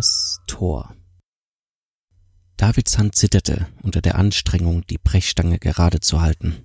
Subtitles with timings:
[0.00, 0.96] Das Tor.
[2.56, 6.64] Davids Hand zitterte unter der Anstrengung, die Brechstange gerade zu halten.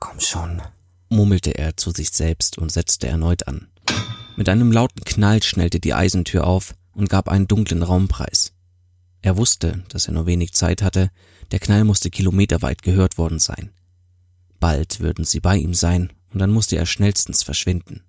[0.00, 0.60] Komm schon,
[1.08, 3.68] murmelte er zu sich selbst und setzte erneut an.
[4.36, 8.54] Mit einem lauten Knall schnellte die Eisentür auf und gab einen dunklen Raum preis.
[9.22, 11.12] Er wusste, dass er nur wenig Zeit hatte,
[11.52, 13.70] der Knall musste kilometerweit gehört worden sein.
[14.58, 18.02] Bald würden sie bei ihm sein, und dann musste er schnellstens verschwinden.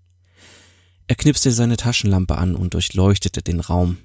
[1.05, 3.99] Er knipste seine Taschenlampe an und durchleuchtete den Raum.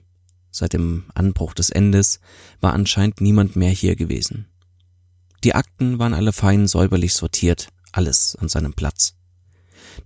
[0.56, 2.20] Seit dem Anbruch des Endes
[2.60, 4.46] war anscheinend niemand mehr hier gewesen.
[5.42, 9.16] Die Akten waren alle fein säuberlich sortiert, alles an seinem Platz.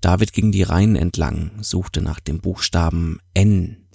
[0.00, 3.88] David ging die Reihen entlang, suchte nach dem Buchstaben N.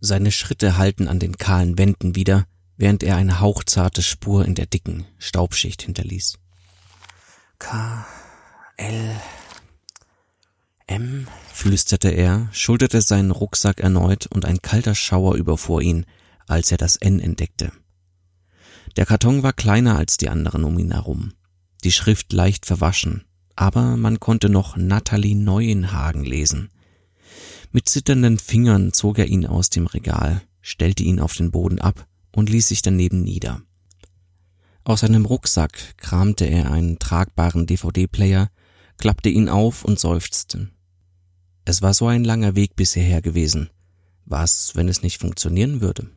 [0.00, 2.44] Seine Schritte hallten an den kahlen Wänden wieder,
[2.76, 6.34] während er eine hauchzarte Spur in der dicken Staubschicht hinterließ.
[7.58, 8.06] K,
[8.76, 9.16] L,
[10.90, 16.04] M, flüsterte er, schulterte seinen Rucksack erneut und ein kalter Schauer überfuhr ihn,
[16.48, 17.70] als er das N entdeckte.
[18.96, 21.32] Der Karton war kleiner als die anderen um ihn herum,
[21.84, 23.24] die Schrift leicht verwaschen,
[23.54, 26.70] aber man konnte noch Natalie Neuenhagen lesen.
[27.70, 32.04] Mit zitternden Fingern zog er ihn aus dem Regal, stellte ihn auf den Boden ab
[32.34, 33.62] und ließ sich daneben nieder.
[34.82, 38.50] Aus seinem Rucksack kramte er einen tragbaren DVD-Player,
[38.98, 40.68] klappte ihn auf und seufzte.
[41.64, 43.70] Es war so ein langer Weg bis hierher gewesen.
[44.24, 46.10] Was, wenn es nicht funktionieren würde?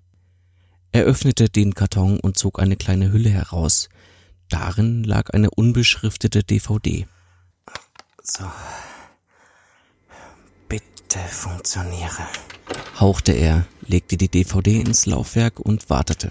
[0.91, 3.89] Er öffnete den Karton und zog eine kleine Hülle heraus.
[4.49, 7.07] Darin lag eine unbeschriftete DVD.
[8.21, 8.45] So.
[10.69, 12.27] Bitte funktioniere.
[12.99, 16.29] hauchte er, legte die DVD ins Laufwerk und wartete.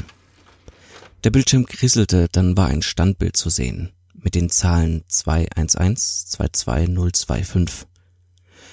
[1.25, 7.92] Der Bildschirm krisselte, dann war ein Standbild zu sehen, mit den Zahlen 211 22025.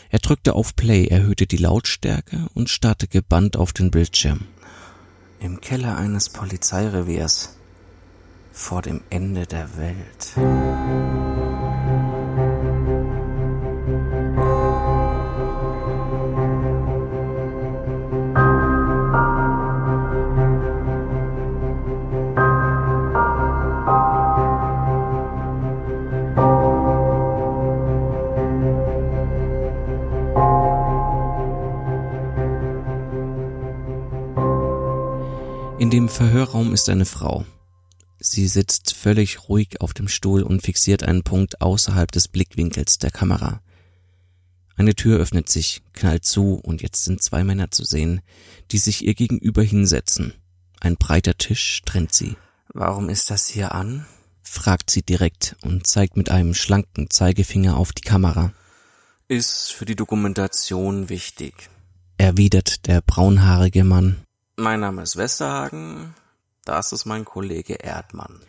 [0.09, 4.47] Er drückte auf Play, erhöhte die Lautstärke und starrte gebannt auf den Bildschirm.
[5.40, 7.56] Im Keller eines Polizeireviers.
[8.52, 11.19] Vor dem Ende der Welt.
[36.09, 37.46] Verhörraum ist eine Frau.
[38.20, 43.12] Sie sitzt völlig ruhig auf dem Stuhl und fixiert einen Punkt außerhalb des Blickwinkels der
[43.12, 43.62] Kamera.
[44.75, 48.22] Eine Tür öffnet sich, knallt zu und jetzt sind zwei Männer zu sehen,
[48.72, 50.34] die sich ihr gegenüber hinsetzen.
[50.80, 52.36] Ein breiter Tisch trennt sie.
[52.74, 54.06] Warum ist das hier an?
[54.41, 58.52] fragt sie direkt und zeigt mit einem schlanken Zeigefinger auf die Kamera.
[59.28, 61.70] Ist für die Dokumentation wichtig.
[62.18, 64.24] Erwidert der braunhaarige Mann.
[64.59, 66.14] Mein Name ist Westerhagen.
[66.66, 68.42] Das ist mein Kollege Erdmann.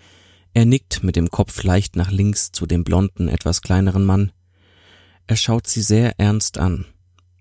[0.54, 4.32] Er nickt mit dem Kopf leicht nach links zu dem blonden, etwas kleineren Mann.
[5.28, 6.84] Er schaut sie sehr ernst an.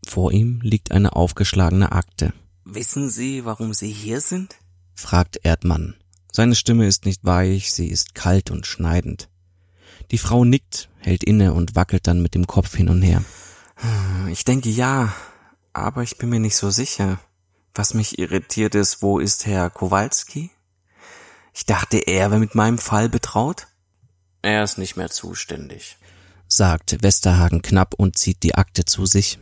[0.07, 2.31] Vor ihm liegt eine aufgeschlagene Akte.
[2.63, 4.56] Wissen Sie, warum Sie hier sind?
[4.94, 5.96] fragt Erdmann.
[6.31, 9.30] Seine Stimme ist nicht weich, sie ist kalt und schneidend.
[10.12, 13.24] Die Frau nickt, hält inne und wackelt dann mit dem Kopf hin und her.
[14.30, 15.12] Ich denke ja,
[15.74, 17.19] aber ich bin mir nicht so sicher.
[17.74, 20.52] Was mich irritiert ist, wo ist Herr Kowalski?
[21.53, 23.68] Ich dachte, er wäre mit meinem Fall betraut.
[24.41, 25.97] Er ist nicht mehr zuständig,
[26.47, 29.40] sagt Westerhagen knapp und zieht die Akte zu sich.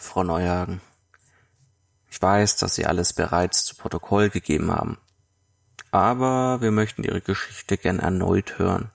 [0.00, 0.80] Frau Neuhagen,
[2.10, 4.98] ich weiß, dass Sie alles bereits zu Protokoll gegeben haben.
[5.90, 8.90] Aber wir möchten Ihre Geschichte gern erneut hören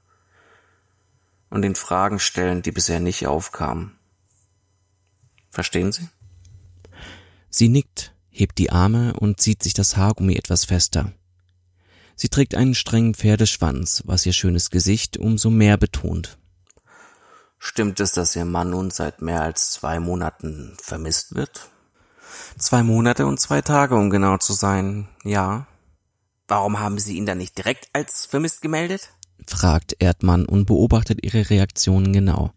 [1.50, 3.98] und den Fragen stellen, die bisher nicht aufkamen.
[5.50, 6.08] Verstehen Sie?
[7.57, 11.12] Sie nickt, hebt die Arme und zieht sich das Haargummi etwas fester.
[12.15, 16.38] Sie trägt einen strengen Pferdeschwanz, was ihr schönes Gesicht umso mehr betont.
[17.57, 21.68] Stimmt es, dass Ihr Mann nun seit mehr als zwei Monaten vermisst wird?
[22.59, 25.65] Zwei Monate und zwei Tage, um genau zu sein, ja.
[26.48, 29.10] Warum haben Sie ihn dann nicht direkt als vermisst gemeldet?
[29.48, 32.51] fragt Erdmann und beobachtet ihre Reaktionen genau.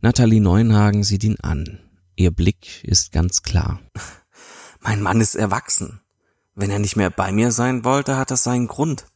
[0.00, 1.78] Nathalie Neuenhagen sieht ihn an.
[2.20, 3.80] Ihr Blick ist ganz klar.
[4.80, 6.02] Mein Mann ist erwachsen.
[6.54, 9.06] Wenn er nicht mehr bei mir sein wollte, hat das seinen Grund.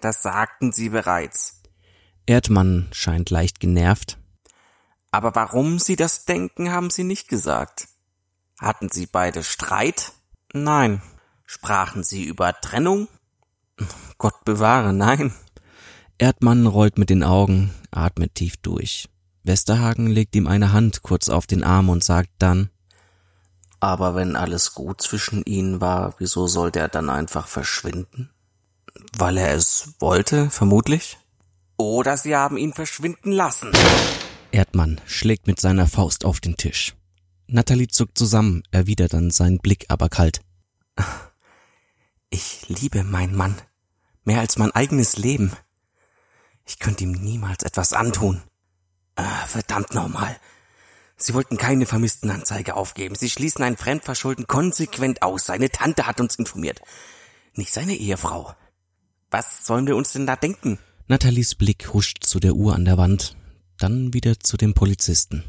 [0.00, 1.60] Das sagten Sie bereits.
[2.26, 4.16] Erdmann scheint leicht genervt.
[5.10, 7.88] Aber warum Sie das denken, haben Sie nicht gesagt.
[8.60, 10.12] Hatten Sie beide Streit?
[10.52, 11.02] Nein.
[11.46, 13.08] Sprachen Sie über Trennung?
[14.18, 15.34] Gott bewahre, nein.
[16.18, 19.08] Erdmann rollt mit den Augen, atmet tief durch.
[19.44, 22.70] Westerhagen legt ihm eine Hand kurz auf den Arm und sagt dann
[23.78, 28.30] Aber wenn alles gut zwischen ihnen war, wieso sollte er dann einfach verschwinden?
[29.16, 31.18] Weil er es wollte, vermutlich?
[31.76, 33.70] Oder sie haben ihn verschwinden lassen.
[34.50, 36.94] Erdmann schlägt mit seiner Faust auf den Tisch.
[37.46, 40.40] Natalie zuckt zusammen, erwidert dann seinen Blick aber kalt.
[42.30, 43.56] Ich liebe meinen Mann.
[44.24, 45.52] Mehr als mein eigenes Leben.
[46.64, 48.42] Ich könnte ihm niemals etwas antun.
[49.16, 50.36] Ah, verdammt nochmal.
[51.16, 53.14] Sie wollten keine Vermisstenanzeige aufgeben.
[53.14, 55.46] Sie schließen ein Fremdverschulden konsequent aus.
[55.46, 56.80] Seine Tante hat uns informiert.
[57.54, 58.54] Nicht seine Ehefrau.
[59.30, 60.78] Was sollen wir uns denn da denken?
[61.06, 63.36] Nathalies Blick huscht zu der Uhr an der Wand,
[63.78, 65.44] dann wieder zu dem Polizisten.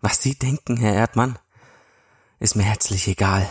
[0.00, 1.38] Was Sie denken, Herr Erdmann,
[2.38, 3.48] ist mir herzlich egal.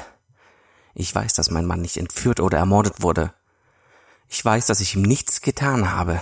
[0.93, 3.33] Ich weiß, dass mein Mann nicht entführt oder ermordet wurde.
[4.29, 6.21] Ich weiß, dass ich ihm nichts getan habe.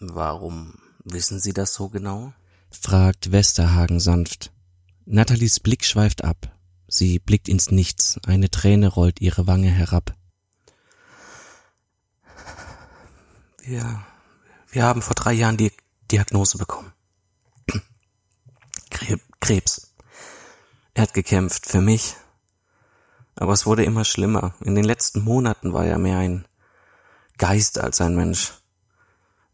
[0.00, 2.32] Warum wissen Sie das so genau?
[2.70, 4.52] fragt Westerhagen sanft.
[5.06, 6.56] Nathalies Blick schweift ab.
[6.88, 10.14] Sie blickt ins Nichts, eine Träne rollt ihre Wange herab.
[13.62, 14.04] Wir,
[14.70, 15.72] wir haben vor drei Jahren die
[16.10, 16.92] Diagnose bekommen.
[19.40, 19.94] Krebs.
[20.94, 22.14] Er hat gekämpft für mich.
[23.36, 24.54] Aber es wurde immer schlimmer.
[24.60, 26.46] In den letzten Monaten war er mehr ein
[27.36, 28.52] Geist als ein Mensch.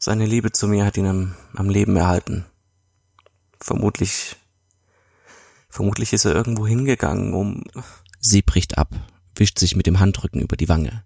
[0.03, 2.47] Seine Liebe zu mir hat ihn am, am Leben erhalten.
[3.61, 4.37] Vermutlich,
[5.69, 7.65] vermutlich ist er irgendwo hingegangen, um.
[8.19, 8.89] Sie bricht ab,
[9.35, 11.05] wischt sich mit dem Handrücken über die Wange.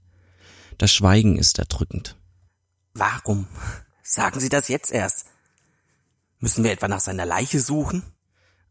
[0.79, 2.17] Das Schweigen ist erdrückend.
[2.95, 3.49] Warum?
[4.05, 5.27] Sagen Sie das jetzt erst?
[6.39, 8.05] Müssen wir etwa nach seiner Leiche suchen?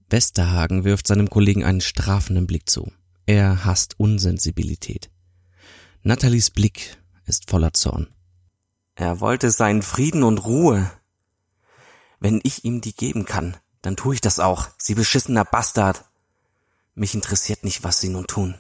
[0.10, 2.94] Westerhagen wirft seinem Kollegen einen strafenden Blick zu.
[3.26, 5.10] Er hasst Unsensibilität.
[6.02, 8.08] Nathalies Blick ist voller Zorn.
[8.96, 10.92] Er wollte seinen Frieden und Ruhe.
[12.20, 16.06] Wenn ich ihm die geben kann, dann tue ich das auch, Sie beschissener Bastard.
[16.96, 18.56] Mich interessiert nicht, was Sie nun tun.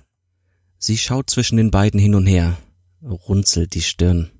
[0.79, 2.57] Sie schaut zwischen den beiden hin und her,
[3.01, 4.31] runzelt die Stirn.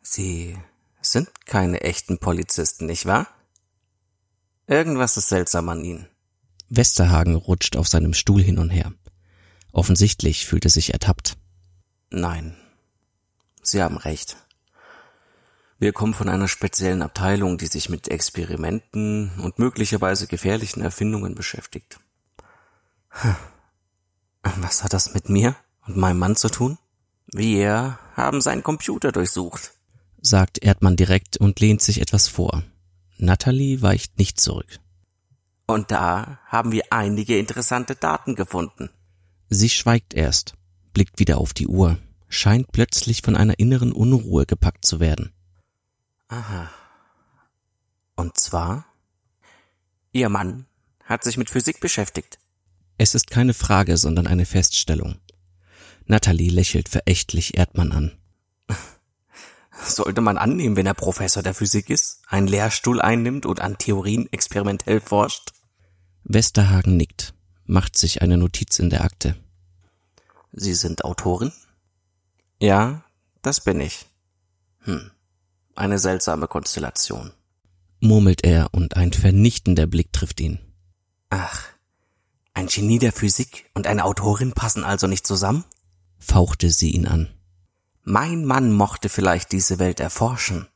[0.00, 0.56] Sie
[1.02, 3.26] sind keine echten Polizisten, nicht wahr?
[4.66, 6.08] Irgendwas ist seltsam an Ihnen.
[6.68, 8.92] Westerhagen rutscht auf seinem Stuhl hin und her.
[9.72, 11.36] Offensichtlich fühlt er sich ertappt.
[12.10, 12.56] Nein,
[13.62, 14.36] Sie haben recht.
[15.80, 22.00] Wir kommen von einer speziellen Abteilung, die sich mit Experimenten und möglicherweise gefährlichen Erfindungen beschäftigt.
[24.42, 25.54] Was hat das mit mir
[25.86, 26.78] und meinem Mann zu tun?
[27.32, 29.72] Wir haben seinen Computer durchsucht,
[30.20, 32.64] sagt Erdmann direkt und lehnt sich etwas vor.
[33.16, 34.80] Natalie weicht nicht zurück.
[35.66, 38.90] Und da haben wir einige interessante Daten gefunden.
[39.48, 40.54] Sie schweigt erst,
[40.92, 41.98] blickt wieder auf die Uhr,
[42.28, 45.32] scheint plötzlich von einer inneren Unruhe gepackt zu werden.
[46.28, 46.70] Aha.
[48.16, 48.86] Und zwar?
[50.12, 50.66] Ihr Mann
[51.04, 52.38] hat sich mit Physik beschäftigt.
[52.98, 55.18] Es ist keine Frage, sondern eine Feststellung.
[56.06, 58.18] Natalie lächelt verächtlich Erdmann an.
[59.84, 64.28] Sollte man annehmen, wenn er Professor der Physik ist, einen Lehrstuhl einnimmt und an Theorien
[64.32, 65.52] experimentell forscht?
[66.24, 67.34] Westerhagen nickt
[67.68, 69.36] macht sich eine Notiz in der Akte.
[70.52, 71.52] Sie sind Autorin?
[72.58, 73.04] Ja,
[73.42, 74.06] das bin ich.
[74.80, 75.10] Hm,
[75.78, 77.32] eine seltsame Konstellation.
[78.00, 80.60] Murmelt er und ein vernichtender Blick trifft ihn.
[81.30, 81.64] Ach,
[82.54, 85.64] ein Genie der Physik und eine Autorin passen also nicht zusammen?
[86.18, 87.28] fauchte sie ihn an.
[88.02, 90.66] Mein Mann mochte vielleicht diese Welt erforschen,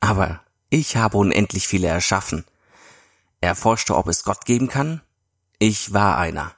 [0.00, 2.44] aber ich habe unendlich viele erschaffen.
[3.40, 5.00] Er forschte, ob es Gott geben kann,
[5.58, 6.54] ich war einer.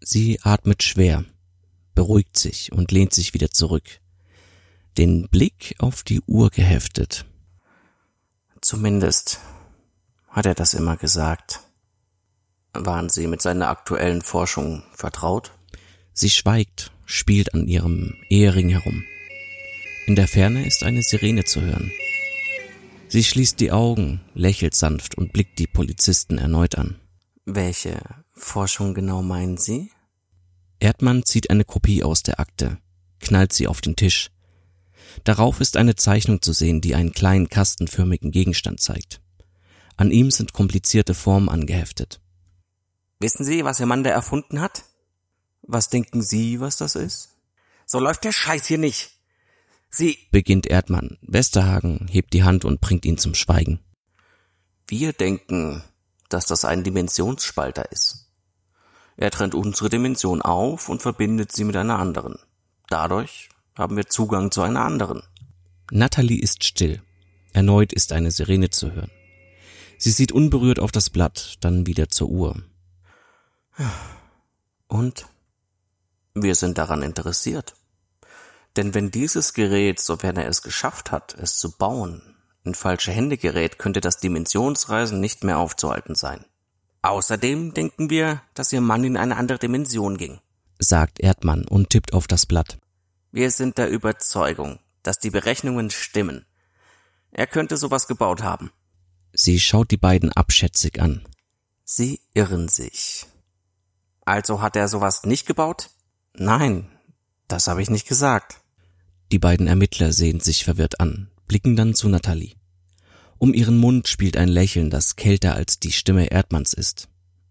[0.00, 1.24] Sie atmet schwer,
[1.94, 4.00] beruhigt sich und lehnt sich wieder zurück,
[4.98, 7.26] den Blick auf die Uhr geheftet.
[8.60, 9.40] Zumindest
[10.28, 11.60] hat er das immer gesagt.
[12.72, 15.52] Waren Sie mit seiner aktuellen Forschung vertraut?
[16.12, 19.04] Sie schweigt, spielt an ihrem Ehering herum.
[20.06, 21.90] In der Ferne ist eine Sirene zu hören.
[23.08, 27.00] Sie schließt die Augen, lächelt sanft und blickt die Polizisten erneut an.
[27.44, 28.00] Welche
[28.32, 29.90] Forschung genau meinen Sie?
[30.78, 32.78] Erdmann zieht eine Kopie aus der Akte,
[33.18, 34.30] knallt sie auf den Tisch.
[35.24, 39.20] Darauf ist eine Zeichnung zu sehen, die einen kleinen kastenförmigen Gegenstand zeigt.
[39.96, 42.20] An ihm sind komplizierte Formen angeheftet.
[43.18, 44.84] Wissen Sie, was Ihr Mann da erfunden hat?
[45.62, 47.36] Was denken Sie, was das ist?
[47.84, 49.10] So läuft der Scheiß hier nicht.
[49.90, 51.18] Sie, beginnt Erdmann.
[51.20, 53.80] Westerhagen hebt die Hand und bringt ihn zum Schweigen.
[54.86, 55.82] Wir denken,
[56.28, 58.30] dass das ein Dimensionsspalter ist.
[59.16, 62.38] Er trennt unsere Dimension auf und verbindet sie mit einer anderen.
[62.88, 65.22] Dadurch haben wir Zugang zu einer anderen.
[65.90, 67.02] Natalie ist still.
[67.52, 69.10] Erneut ist eine Sirene zu hören.
[69.98, 72.62] Sie sieht unberührt auf das Blatt, dann wieder zur Uhr.
[74.88, 75.26] Und
[76.34, 77.74] wir sind daran interessiert.
[78.76, 83.36] Denn wenn dieses Gerät, sofern er es geschafft hat, es zu bauen, in falsche Hände
[83.36, 86.44] gerät, könnte das Dimensionsreisen nicht mehr aufzuhalten sein.
[87.02, 90.38] Außerdem denken wir, dass Ihr Mann in eine andere Dimension ging,
[90.78, 92.78] sagt Erdmann und tippt auf das Blatt.
[93.32, 96.46] Wir sind der Überzeugung, dass die Berechnungen stimmen.
[97.30, 98.70] Er könnte sowas gebaut haben.
[99.32, 101.22] Sie schaut die beiden abschätzig an.
[101.84, 103.26] Sie irren sich.
[104.24, 105.90] Also hat er sowas nicht gebaut?
[106.34, 106.88] Nein,
[107.46, 108.60] das habe ich nicht gesagt.
[109.32, 112.54] Die beiden Ermittler sehen sich verwirrt an, blicken dann zu Natalie.
[113.38, 117.08] Um ihren Mund spielt ein Lächeln, das kälter als die Stimme Erdmanns ist.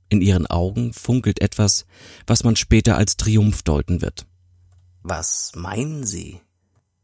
[0.10, 1.86] In ihren Augen funkelt etwas,
[2.28, 4.26] was man später als Triumph deuten wird.
[5.02, 6.42] Was meinen Sie?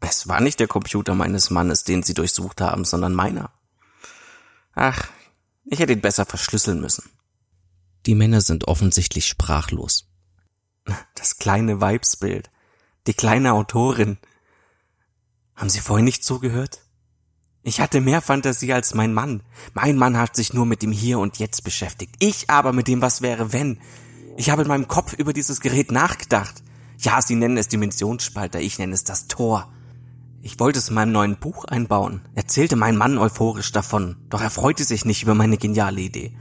[0.01, 3.51] Es war nicht der Computer meines Mannes, den Sie durchsucht haben, sondern meiner.
[4.73, 5.07] Ach,
[5.65, 7.09] ich hätte ihn besser verschlüsseln müssen.
[8.05, 10.07] Die Männer sind offensichtlich sprachlos.
[11.15, 12.51] Das kleine Weibsbild.
[13.07, 14.17] Die kleine Autorin.
[15.55, 16.81] Haben Sie vorhin nicht zugehört?
[17.63, 19.41] Ich hatte mehr Fantasie als mein Mann.
[19.73, 22.15] Mein Mann hat sich nur mit dem Hier und Jetzt beschäftigt.
[22.19, 23.81] Ich aber mit dem Was wäre wenn.
[24.37, 26.61] Ich habe in meinem Kopf über dieses Gerät nachgedacht.
[26.97, 29.71] Ja, Sie nennen es Dimensionsspalter, ich nenne es das Tor.
[30.41, 34.49] Ich wollte es in meinem neuen Buch einbauen, erzählte mein Mann euphorisch davon, doch er
[34.49, 36.35] freute sich nicht über meine geniale Idee.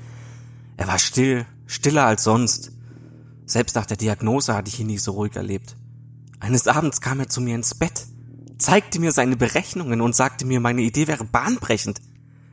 [0.77, 2.73] Er war still, stiller als sonst.
[3.47, 5.77] Selbst nach der Diagnose hatte ich ihn nie so ruhig erlebt.
[6.41, 8.07] Eines Abends kam er zu mir ins Bett
[8.59, 12.01] zeigte mir seine Berechnungen und sagte mir, meine Idee wäre bahnbrechend.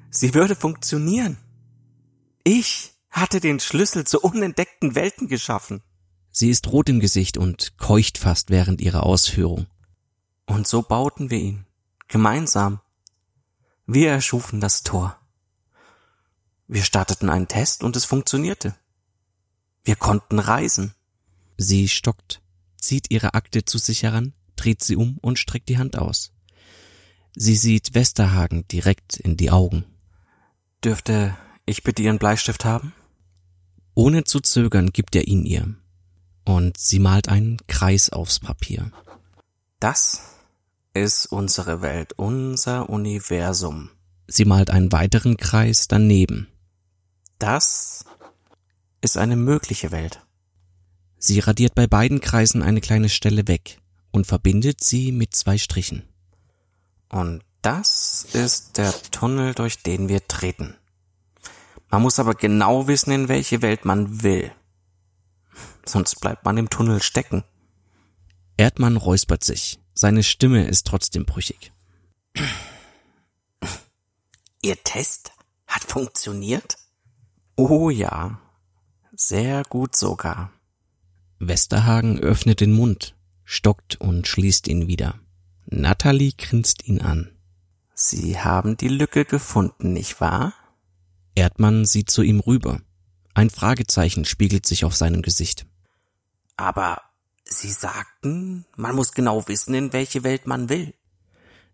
[0.09, 1.37] Sie würde funktionieren.
[2.43, 5.81] Ich hatte den Schlüssel zu unentdeckten Welten geschaffen.
[6.31, 9.67] Sie ist rot im Gesicht und keucht fast während ihrer Ausführung.
[10.45, 11.65] Und so bauten wir ihn.
[12.07, 12.79] Gemeinsam.
[13.85, 15.17] Wir erschufen das Tor.
[16.67, 18.75] Wir starteten einen Test und es funktionierte.
[19.83, 20.93] Wir konnten reisen.
[21.57, 22.41] Sie stockt,
[22.77, 26.31] zieht ihre Akte zu sich heran, dreht sie um und streckt die Hand aus.
[27.35, 29.85] Sie sieht Westerhagen direkt in die Augen.
[30.83, 32.93] Dürfte ich bitte Ihren Bleistift haben?
[33.93, 35.75] Ohne zu zögern gibt er ihn ihr.
[36.43, 38.91] Und sie malt einen Kreis aufs Papier.
[39.79, 40.21] Das
[40.93, 43.89] ist unsere Welt, unser Universum.
[44.27, 46.47] Sie malt einen weiteren Kreis daneben.
[47.39, 48.05] Das
[49.01, 50.21] ist eine mögliche Welt.
[51.17, 53.79] Sie radiert bei beiden Kreisen eine kleine Stelle weg
[54.11, 56.03] und verbindet sie mit zwei Strichen.
[57.09, 60.75] Und das ist der Tunnel, durch den wir treten.
[61.89, 64.51] Man muss aber genau wissen, in welche Welt man will.
[65.85, 67.43] Sonst bleibt man im Tunnel stecken.
[68.57, 69.79] Erdmann räuspert sich.
[69.93, 71.71] Seine Stimme ist trotzdem brüchig.
[74.61, 75.31] Ihr Test
[75.67, 76.77] hat funktioniert?
[77.55, 78.39] Oh ja.
[79.15, 80.51] Sehr gut sogar.
[81.39, 85.19] Westerhagen öffnet den Mund, stockt und schließt ihn wieder.
[85.65, 87.31] Natalie grinst ihn an.
[87.93, 90.53] Sie haben die Lücke gefunden, nicht wahr?
[91.35, 92.81] Erdmann sieht zu ihm rüber.
[93.33, 95.65] Ein Fragezeichen spiegelt sich auf seinem Gesicht.
[96.61, 97.01] Aber
[97.43, 100.93] Sie sagten, man muss genau wissen, in welche Welt man will.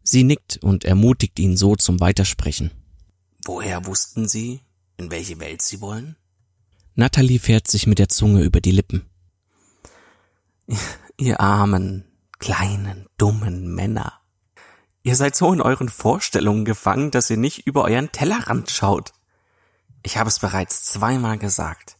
[0.01, 2.71] Sie nickt und ermutigt ihn so zum Weitersprechen.
[3.43, 4.61] Woher wussten Sie,
[4.95, 6.15] in welche Welt Sie wollen?
[6.95, 9.05] Natalie fährt sich mit der Zunge über die Lippen.
[11.17, 12.05] Ihr armen,
[12.39, 14.21] kleinen, dummen Männer.
[15.03, 19.11] Ihr seid so in euren Vorstellungen gefangen, dass ihr nicht über euren Tellerrand schaut.
[20.01, 21.96] Ich habe es bereits zweimal gesagt.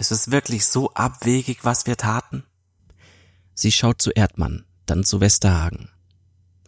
[0.00, 2.42] Ist es wirklich so abwegig, was wir taten?
[3.52, 5.90] Sie schaut zu Erdmann, dann zu Westerhagen.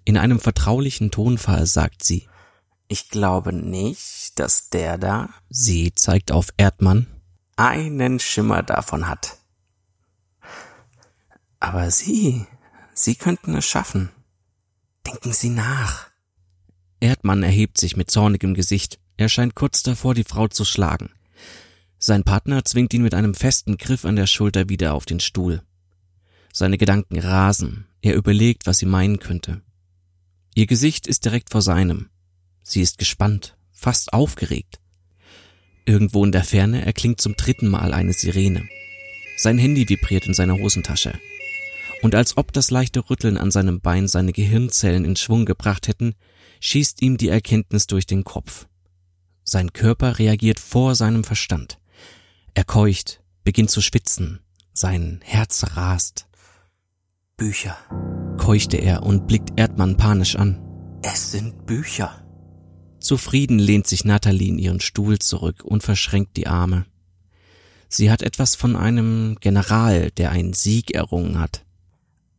[0.05, 2.29] In einem vertraulichen Tonfall sagt sie,
[2.89, 7.07] ich glaube nicht, dass der da, sie zeigt auf Erdmann,
[7.57, 9.39] einen Schimmer davon hat.
[11.59, 12.47] Aber Sie,
[12.93, 14.11] Sie könnten es schaffen.
[15.07, 16.09] Denken Sie nach.
[17.01, 18.99] Erdmann erhebt sich mit zornigem Gesicht.
[19.17, 21.09] Er scheint kurz davor, die Frau zu schlagen.
[22.05, 25.63] Sein Partner zwingt ihn mit einem festen Griff an der Schulter wieder auf den Stuhl.
[26.53, 27.87] Seine Gedanken rasen.
[28.01, 29.63] Er überlegt, was sie meinen könnte.
[30.57, 32.09] Ihr Gesicht ist direkt vor seinem.
[32.65, 34.81] Sie ist gespannt, fast aufgeregt.
[35.85, 38.69] Irgendwo in der Ferne erklingt zum dritten Mal eine Sirene.
[39.37, 41.13] Sein Handy vibriert in seiner Hosentasche
[42.03, 46.17] und als ob das leichte Rütteln an seinem Bein seine Gehirnzellen in Schwung gebracht hätten,
[46.59, 48.67] schießt ihm die Erkenntnis durch den Kopf.
[49.45, 51.79] Sein Körper reagiert vor seinem Verstand.
[52.55, 54.41] Er keucht, beginnt zu schwitzen,
[54.73, 56.27] sein Herz rast.
[57.37, 57.77] Bücher,
[58.39, 60.61] keuchte er und blickt Erdmann panisch an.
[61.03, 62.25] Es sind Bücher.
[63.01, 66.87] Zufrieden lehnt sich Natalie in ihren Stuhl zurück und verschränkt die Arme.
[67.89, 71.65] Sie hat etwas von einem General, der einen Sieg errungen hat.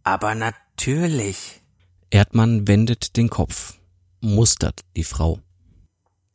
[0.03, 1.61] Aber natürlich.
[2.09, 3.75] Erdmann wendet den Kopf,
[4.21, 5.39] mustert die Frau.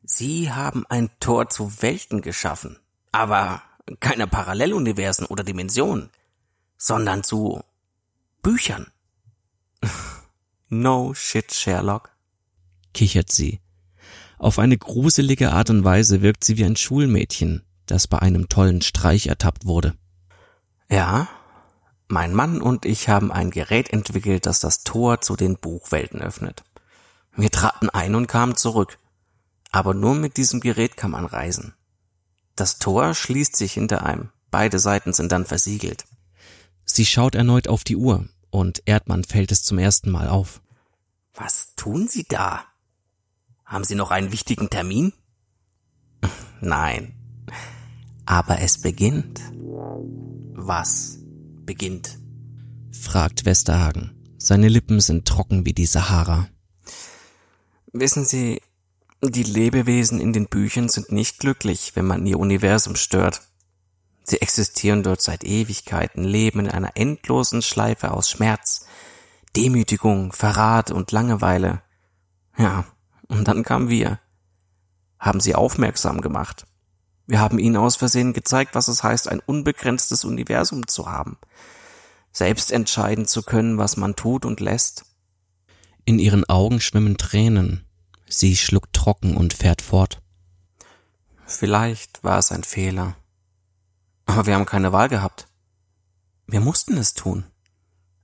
[0.02, 2.78] Sie haben ein Tor zu Welten geschaffen,
[3.12, 3.62] aber
[4.00, 6.10] keine Paralleluniversen oder Dimensionen,
[6.76, 7.62] sondern zu
[8.42, 8.86] Büchern.
[10.68, 12.10] no shit, Sherlock,
[12.94, 13.60] kichert sie.
[14.38, 18.82] Auf eine gruselige Art und Weise wirkt sie wie ein Schulmädchen, das bei einem tollen
[18.82, 19.94] Streich ertappt wurde.
[20.88, 21.28] Ja,
[22.08, 26.64] mein Mann und ich haben ein Gerät entwickelt, das das Tor zu den Buchwelten öffnet.
[27.36, 28.98] Wir traten ein und kamen zurück.
[29.70, 31.74] Aber nur mit diesem Gerät kann man reisen.
[32.58, 34.30] Das Tor schließt sich hinter einem.
[34.50, 36.06] Beide Seiten sind dann versiegelt.
[36.84, 40.60] Sie schaut erneut auf die Uhr und Erdmann fällt es zum ersten Mal auf.
[41.34, 42.64] Was tun Sie da?
[43.64, 45.12] Haben Sie noch einen wichtigen Termin?
[46.60, 47.14] Nein.
[48.26, 49.40] Aber es beginnt.
[50.54, 51.20] Was
[51.64, 52.18] beginnt?
[52.90, 54.34] fragt Westerhagen.
[54.36, 56.48] Seine Lippen sind trocken wie die Sahara.
[57.92, 58.60] Wissen Sie,
[59.22, 63.42] die Lebewesen in den Büchern sind nicht glücklich, wenn man ihr Universum stört.
[64.22, 68.86] Sie existieren dort seit Ewigkeiten, leben in einer endlosen Schleife aus Schmerz,
[69.56, 71.82] Demütigung, Verrat und Langeweile.
[72.56, 72.84] Ja,
[73.28, 74.20] und dann kamen wir,
[75.18, 76.66] haben sie aufmerksam gemacht.
[77.26, 81.38] Wir haben ihnen aus Versehen gezeigt, was es heißt, ein unbegrenztes Universum zu haben,
[82.30, 85.04] selbst entscheiden zu können, was man tut und lässt.
[86.04, 87.84] In ihren Augen schwimmen Tränen,
[88.28, 90.20] Sie schluckt trocken und fährt fort.
[91.46, 93.16] Vielleicht war es ein Fehler.
[94.26, 95.46] Aber wir haben keine Wahl gehabt.
[96.46, 97.44] Wir mussten es tun.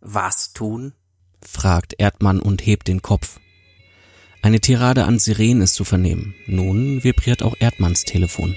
[0.00, 0.92] Was tun?
[1.40, 3.40] fragt Erdmann und hebt den Kopf.
[4.42, 6.34] Eine Tirade an Sirenen ist zu vernehmen.
[6.46, 8.54] Nun vibriert auch Erdmanns Telefon.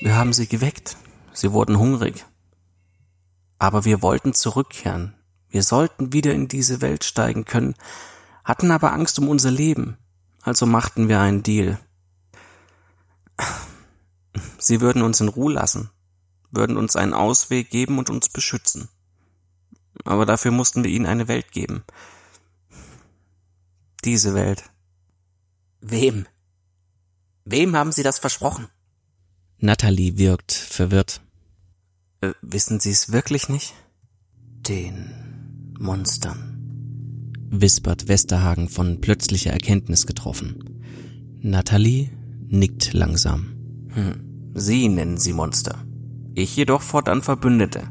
[0.00, 0.96] Wir haben sie geweckt.
[1.34, 2.24] Sie wurden hungrig.
[3.58, 5.14] Aber wir wollten zurückkehren.
[5.50, 7.74] Wir sollten wieder in diese Welt steigen können,
[8.44, 9.98] hatten aber Angst um unser Leben.
[10.42, 11.78] Also machten wir einen Deal.
[14.58, 15.90] Sie würden uns in Ruhe lassen,
[16.50, 18.88] würden uns einen Ausweg geben und uns beschützen.
[20.04, 21.84] Aber dafür mussten wir ihnen eine Welt geben.
[24.04, 24.64] Diese Welt.
[25.80, 26.26] Wem?
[27.44, 28.68] Wem haben Sie das versprochen?
[29.58, 31.20] Natalie wirkt verwirrt.
[32.20, 33.74] Äh, wissen Sie es wirklich nicht?
[34.34, 36.51] Den Monstern
[37.52, 40.80] wispert Westerhagen von plötzlicher Erkenntnis getroffen.
[41.40, 42.10] Natalie
[42.48, 43.54] nickt langsam.
[43.88, 44.52] Hm.
[44.54, 45.76] Sie nennen sie Monster.
[46.34, 47.82] Ich jedoch fortan Verbündete.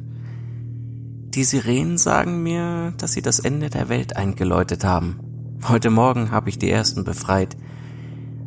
[1.30, 5.20] Die Sirenen sagen mir, dass sie das Ende der Welt eingeläutet haben.
[5.68, 7.56] Heute Morgen habe ich die ersten befreit,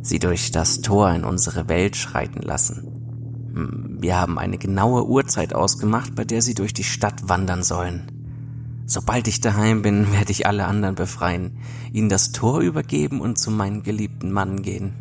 [0.02, 3.52] sie durch das Tor in unsere Welt schreiten lassen.
[3.54, 8.23] Hm, wir haben eine genaue Uhrzeit ausgemacht, bei der sie durch die Stadt wandern sollen.
[8.86, 11.58] Sobald ich daheim bin, werde ich alle anderen befreien,
[11.92, 14.92] ihnen das Tor übergeben und zu meinem geliebten Mann gehen.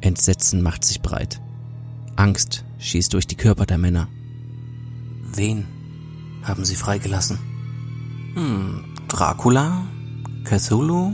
[0.00, 1.40] Entsetzen macht sich breit.
[2.16, 4.08] Angst schießt durch die Körper der Männer.
[5.34, 5.66] Wen
[6.42, 7.38] haben sie freigelassen?
[8.34, 9.86] Hm, Dracula?
[10.44, 11.12] Cthulhu?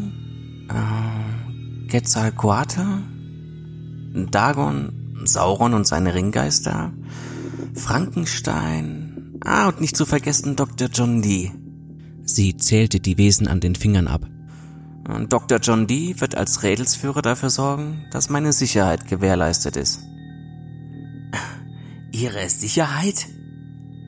[0.68, 3.02] Äh, Quetzalcoatl?
[4.30, 4.92] Dagon?
[5.24, 6.92] Sauron und seine Ringgeister?
[7.74, 9.38] Frankenstein?
[9.44, 10.88] Ah, und nicht zu vergessen Dr.
[10.92, 11.52] John Dee.
[12.28, 14.26] Sie zählte die Wesen an den Fingern ab.
[15.30, 15.58] Dr.
[15.60, 20.00] John Dee wird als Rädelsführer dafür sorgen, dass meine Sicherheit gewährleistet ist.
[22.12, 23.26] Ihre Sicherheit?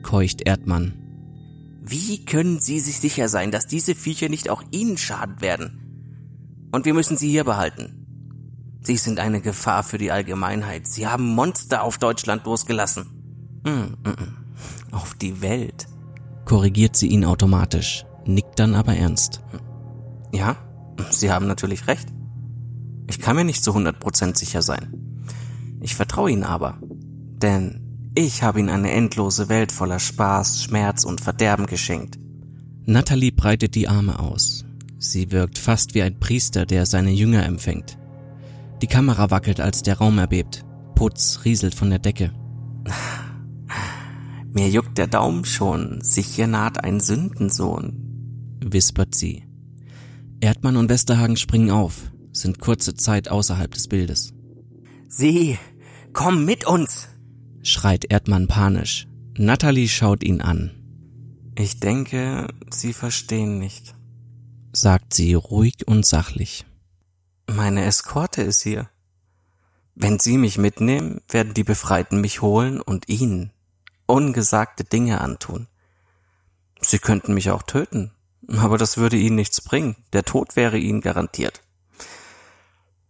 [0.03, 0.93] keucht Erdmann.
[1.81, 6.69] Wie können Sie sich sicher sein, dass diese Viecher nicht auch Ihnen schaden werden?
[6.71, 8.05] Und wir müssen sie hier behalten.
[8.81, 10.87] Sie sind eine Gefahr für die Allgemeinheit.
[10.87, 13.07] Sie haben Monster auf Deutschland losgelassen.
[13.63, 14.91] Mm, mm.
[14.91, 15.87] Auf die Welt.
[16.45, 19.41] Korrigiert sie ihn automatisch nickt dann aber ernst.
[20.33, 20.55] Ja,
[21.09, 22.07] Sie haben natürlich recht.
[23.07, 24.93] Ich kann mir nicht zu 100% sicher sein.
[25.81, 26.77] Ich vertraue Ihnen aber.
[26.81, 32.19] Denn ich habe Ihnen eine endlose Welt voller Spaß, Schmerz und Verderben geschenkt.
[32.85, 34.65] Natalie breitet die Arme aus.
[34.97, 37.97] Sie wirkt fast wie ein Priester, der seine Jünger empfängt.
[38.81, 40.65] Die Kamera wackelt, als der Raum erbebt.
[40.95, 42.31] Putz rieselt von der Decke.
[44.53, 46.01] Mir juckt der Daumen schon.
[46.01, 48.10] Sicher naht ein Sündensohn
[48.61, 49.45] wispert sie.
[50.39, 54.33] Erdmann und Westerhagen springen auf, sind kurze Zeit außerhalb des Bildes.
[55.07, 55.57] Sie,
[56.13, 57.09] komm mit uns!
[57.63, 59.07] schreit Erdmann panisch.
[59.37, 60.71] Natalie schaut ihn an.
[61.55, 63.93] Ich denke, Sie verstehen nicht,
[64.71, 66.65] sagt sie ruhig und sachlich.
[67.47, 68.89] Meine Eskorte ist hier.
[69.95, 73.51] Wenn Sie mich mitnehmen, werden die Befreiten mich holen und Ihnen
[74.11, 75.67] ungesagte Dinge antun.
[76.81, 78.11] Sie könnten mich auch töten,
[78.57, 79.95] aber das würde ihnen nichts bringen.
[80.13, 81.61] Der Tod wäre ihnen garantiert.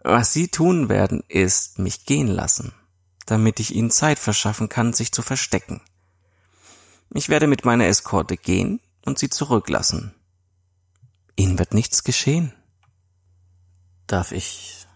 [0.04, 2.74] Was sie tun werden, ist mich gehen lassen,
[3.26, 5.82] damit ich ihnen Zeit verschaffen kann, sich zu verstecken.
[7.14, 10.14] Ich werde mit meiner Eskorte gehen und sie zurücklassen.
[11.36, 12.54] Ihnen wird nichts geschehen.
[14.08, 14.88] Darf ich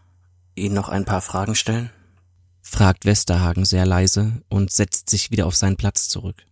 [0.55, 1.91] Ihnen noch ein paar Fragen stellen?
[2.61, 6.45] fragt Westerhagen sehr leise und setzt sich wieder auf seinen Platz zurück.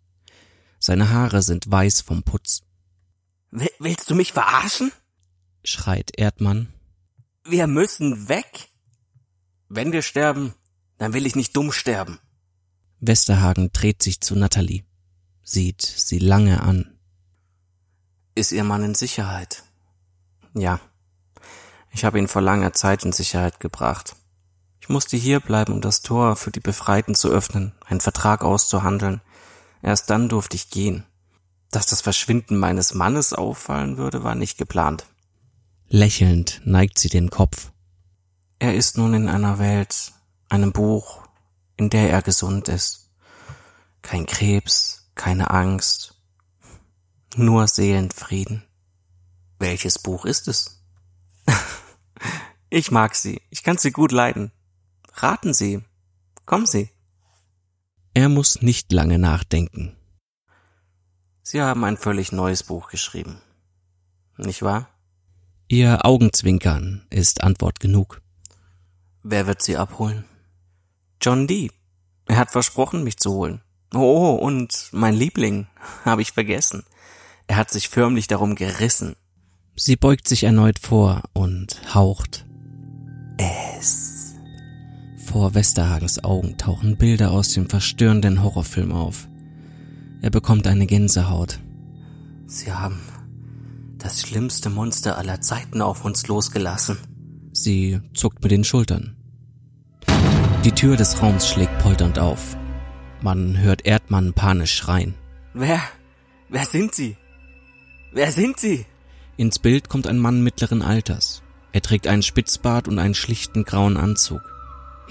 [0.79, 2.61] Seine Haare sind weiß vom Putz.
[3.77, 4.91] Willst du mich verarschen?
[5.63, 6.73] schreit Erdmann.
[7.45, 8.69] Wir müssen weg.
[9.69, 10.55] Wenn wir sterben,
[10.97, 12.19] dann will ich nicht dumm sterben.
[12.99, 14.83] Westerhagen dreht sich zu Natalie,
[15.43, 16.97] sieht sie lange an.
[18.33, 19.63] Ist Ihr Mann in Sicherheit?
[20.55, 20.79] Ja.
[21.91, 24.15] Ich habe ihn vor langer Zeit in Sicherheit gebracht.
[24.81, 29.21] Ich musste hier bleiben, um das Tor für die Befreiten zu öffnen, einen Vertrag auszuhandeln.
[29.83, 31.05] Erst dann durfte ich gehen.
[31.73, 35.07] Dass das Verschwinden meines Mannes auffallen würde, war nicht geplant.
[35.87, 37.71] Lächelnd neigt sie den Kopf.
[38.59, 40.13] Er ist nun in einer Welt,
[40.49, 41.23] einem Buch,
[41.75, 43.09] in der er gesund ist.
[44.03, 46.13] Kein Krebs, keine Angst,
[47.35, 48.63] nur Seelenfrieden.
[49.57, 50.83] Welches Buch ist es?
[52.69, 54.51] ich mag sie, ich kann sie gut leiden.
[55.13, 55.81] Raten Sie.
[56.45, 56.89] Kommen Sie.
[58.13, 59.95] Er muss nicht lange nachdenken.
[61.43, 63.41] Sie haben ein völlig neues Buch geschrieben.
[64.37, 64.87] Nicht wahr?
[65.67, 68.21] Ihr Augenzwinkern ist Antwort genug.
[69.23, 70.25] Wer wird Sie abholen?
[71.21, 71.69] John Dee.
[72.25, 73.61] Er hat versprochen, mich zu holen.
[73.93, 75.67] Oh, und mein Liebling,
[76.05, 76.83] habe ich vergessen.
[77.47, 79.15] Er hat sich förmlich darum gerissen.
[79.75, 82.45] Sie beugt sich erneut vor und haucht.
[83.37, 84.35] Es
[85.25, 89.27] vor Westerhagens Augen tauchen Bilder aus dem verstörenden Horrorfilm auf.
[90.23, 91.59] Er bekommt eine Gänsehaut.
[92.47, 93.01] Sie haben
[93.97, 96.97] das schlimmste Monster aller Zeiten auf uns losgelassen.
[97.51, 99.17] Sie zuckt mit den Schultern.
[100.63, 102.55] Die Tür des Raums schlägt polternd auf.
[103.21, 105.13] Man hört Erdmann panisch schreien.
[105.53, 105.81] Wer?
[106.47, 107.17] Wer sind Sie?
[108.13, 108.85] Wer sind Sie?
[109.35, 111.43] Ins Bild kommt ein Mann mittleren Alters.
[111.73, 114.52] Er trägt einen Spitzbart und einen schlichten grauen Anzug.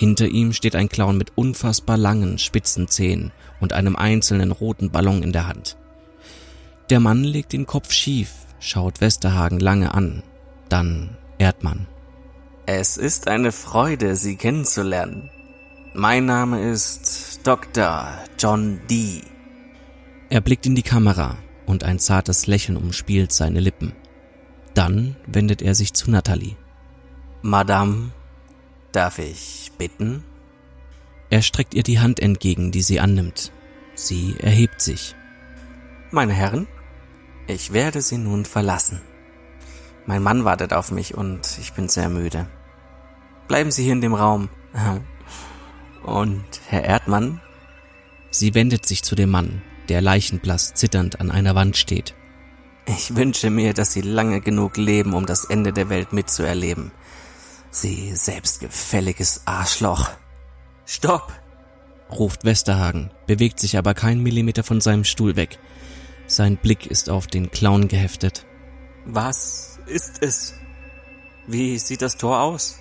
[0.03, 5.23] Hinter ihm steht ein Clown mit unfassbar langen, spitzen Zähnen und einem einzelnen roten Ballon
[5.23, 5.77] in der Hand.
[6.91, 10.25] Der Mann legt den Kopf schief, schaut Westerhagen lange an,
[10.69, 11.87] dann Erdmann.
[12.67, 15.31] Es ist eine Freude, Sie kennenzulernen.
[15.95, 18.09] Mein Name ist Dr.
[18.41, 19.23] John Dee.
[20.31, 23.93] Er blickt in die Kamera und ein zartes Lächeln umspielt seine Lippen.
[24.75, 26.57] Dann wendet er sich zu Natalie.
[27.43, 28.11] Madame,
[28.93, 30.23] Darf ich bitten?
[31.31, 33.53] Er streckt ihr die Hand entgegen, die sie annimmt.
[33.95, 35.15] Sie erhebt sich.
[36.11, 36.69] Meine Herren,
[37.47, 39.01] ich werde Sie nun verlassen.
[40.05, 42.47] Mein Mann wartet auf mich und ich bin sehr müde.
[43.49, 44.49] Bleiben Sie hier in dem Raum.
[46.03, 47.41] Und Herr Erdmann?
[48.31, 52.15] Sie wendet sich zu dem Mann, der leichenblass zitternd an einer Wand steht.
[52.87, 56.91] Ich wünsche mir, dass Sie lange genug leben, um das Ende der Welt mitzuerleben.
[57.75, 60.11] Sie selbstgefälliges Arschloch.
[60.85, 61.33] Stopp!
[62.11, 65.59] ruft Westerhagen, bewegt sich aber keinen Millimeter von seinem Stuhl weg.
[66.27, 68.45] Sein Blick ist auf den Clown geheftet.
[69.07, 70.53] Was ist es?
[71.47, 72.77] Wie sieht das Tor aus?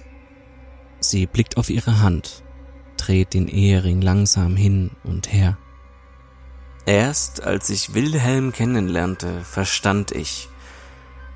[0.99, 2.43] Sie blickt auf ihre Hand,
[2.97, 5.57] dreht den Ehering langsam hin und her.
[6.85, 10.49] Erst als ich Wilhelm kennenlernte, verstand ich,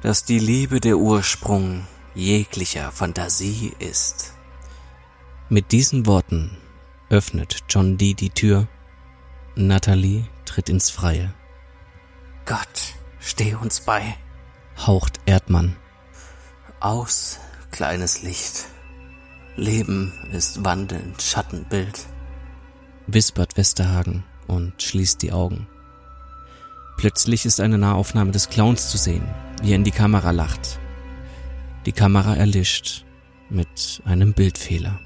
[0.01, 4.33] dass die Liebe der Ursprung jeglicher Fantasie ist.
[5.49, 6.57] Mit diesen Worten
[7.09, 8.67] öffnet John Dee die Tür.
[9.55, 11.33] Natalie tritt ins Freie.
[12.45, 14.15] Gott, steh uns bei,
[14.77, 15.75] haucht Erdmann.
[16.79, 17.39] Aus,
[17.71, 18.65] kleines Licht.
[19.55, 22.07] Leben ist wandelnd Schattenbild,
[23.07, 25.67] wispert Westerhagen und schließt die Augen.
[26.97, 29.27] Plötzlich ist eine Nahaufnahme des Clowns zu sehen,
[29.61, 30.79] wie er in die Kamera lacht
[31.85, 33.05] die Kamera erlischt
[33.49, 34.99] mit einem Bildfehler.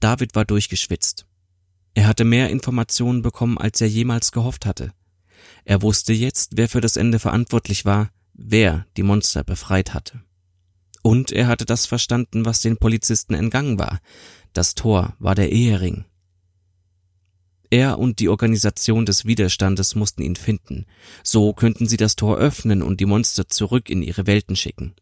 [0.00, 1.26] David war durchgeschwitzt.
[1.94, 4.92] Er hatte mehr Informationen bekommen, als er jemals gehofft hatte.
[5.64, 10.22] Er wusste jetzt, wer für das Ende verantwortlich war, wer die Monster befreit hatte.
[11.02, 14.00] Und er hatte das verstanden, was den Polizisten entgangen war.
[14.52, 16.04] Das Tor war der Ehering,
[17.70, 20.86] er und die Organisation des Widerstandes mussten ihn finden.
[21.22, 24.94] So könnten sie das Tor öffnen und die Monster zurück in ihre Welten schicken.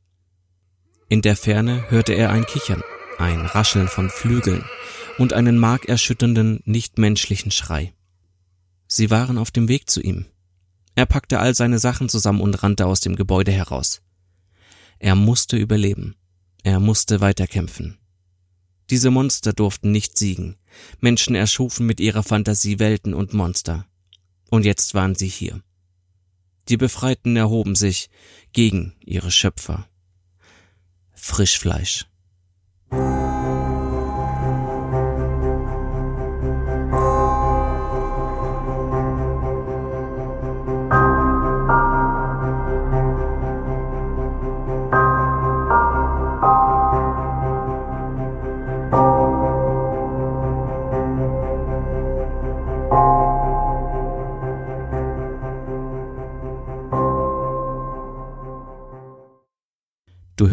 [1.09, 2.83] In der Ferne hörte er ein Kichern.
[3.19, 4.65] ein Rascheln von Flügeln
[5.19, 7.95] und einen markerschütternden, nichtmenschlichen Schrei.
[8.89, 10.27] Sie waren auf dem Weg zu ihm.
[10.95, 14.03] Er packte all seine Sachen zusammen und rannte aus dem Gebäude heraus.
[14.99, 16.17] Er musste überleben.
[16.63, 17.99] Er musste weiterkämpfen.
[18.91, 20.57] Diese Monster durften nicht siegen.
[21.01, 23.87] Menschen erschufen mit ihrer Fantasie Welten und Monster.
[24.51, 25.63] Und jetzt waren sie hier.
[26.69, 28.09] Die Befreiten erhoben sich
[28.53, 29.89] gegen ihre Schöpfer.
[31.13, 32.07] Frischfleisch.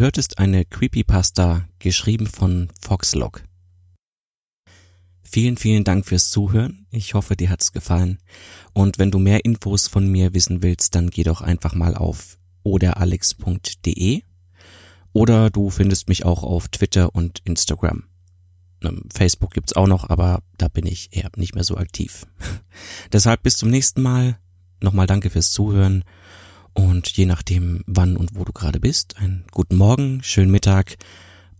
[0.02, 3.44] Du hörtest eine Creepypasta, geschrieben von Foxlog.
[5.22, 6.88] Vielen, vielen Dank fürs Zuhören.
[6.90, 8.18] Ich hoffe, dir hat's gefallen.
[8.72, 12.36] Und wenn du mehr Infos von mir wissen willst, dann geh doch einfach mal auf
[12.64, 14.22] oderalex.de
[15.12, 18.02] oder du findest mich auch auf Twitter und Instagram.
[18.82, 22.26] Ähm, Facebook gibt's auch noch, aber da bin ich eher nicht mehr so aktiv.
[23.12, 24.36] Deshalb bis zum nächsten Mal.
[24.80, 26.02] Nochmal danke fürs Zuhören
[26.74, 30.96] und je nachdem, wann und wo du gerade bist, einen guten Morgen, schönen Mittag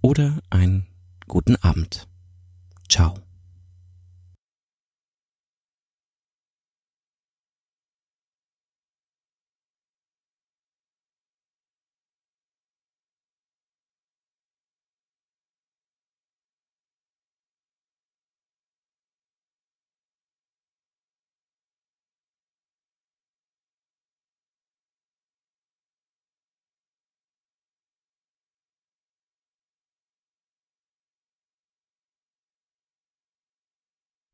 [0.01, 0.87] oder einen
[1.27, 2.09] guten Abend.
[2.89, 3.15] Ciao.